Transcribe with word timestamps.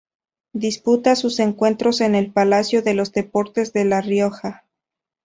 Disputa 0.55 1.15
sus 1.15 1.39
encuentros 1.39 2.01
en 2.01 2.15
el 2.15 2.31
Palacio 2.33 2.81
de 2.81 2.95
los 2.95 3.11
Deportes 3.11 3.71
de 3.71 3.85
La 3.85 4.01
Rioja. 4.01 4.65